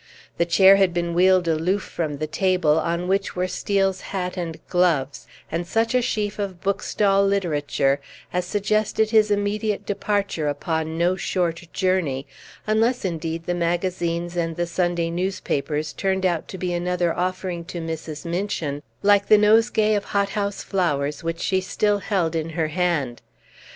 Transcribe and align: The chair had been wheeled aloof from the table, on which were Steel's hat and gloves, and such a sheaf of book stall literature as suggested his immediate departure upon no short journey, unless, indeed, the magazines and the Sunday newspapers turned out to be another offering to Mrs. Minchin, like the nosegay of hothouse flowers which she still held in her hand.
The 0.39 0.47
chair 0.47 0.77
had 0.77 0.95
been 0.95 1.13
wheeled 1.13 1.47
aloof 1.47 1.83
from 1.83 2.17
the 2.17 2.25
table, 2.25 2.79
on 2.79 3.07
which 3.07 3.35
were 3.35 3.47
Steel's 3.47 4.01
hat 4.01 4.35
and 4.35 4.57
gloves, 4.67 5.27
and 5.51 5.67
such 5.67 5.93
a 5.93 6.01
sheaf 6.01 6.39
of 6.39 6.59
book 6.59 6.81
stall 6.81 7.23
literature 7.23 8.01
as 8.33 8.43
suggested 8.45 9.11
his 9.11 9.29
immediate 9.29 9.85
departure 9.85 10.47
upon 10.47 10.97
no 10.97 11.15
short 11.17 11.71
journey, 11.71 12.25
unless, 12.65 13.05
indeed, 13.05 13.45
the 13.45 13.53
magazines 13.53 14.35
and 14.35 14.55
the 14.55 14.65
Sunday 14.65 15.11
newspapers 15.11 15.93
turned 15.93 16.25
out 16.25 16.47
to 16.47 16.57
be 16.57 16.73
another 16.73 17.13
offering 17.15 17.63
to 17.65 17.79
Mrs. 17.79 18.25
Minchin, 18.25 18.81
like 19.03 19.27
the 19.27 19.37
nosegay 19.37 19.93
of 19.93 20.05
hothouse 20.05 20.63
flowers 20.63 21.23
which 21.23 21.39
she 21.39 21.61
still 21.61 21.99
held 21.99 22.35
in 22.35 22.49
her 22.57 22.69
hand. 22.69 23.21